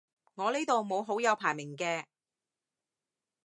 [0.33, 2.05] 我呢度冇好友排名嘅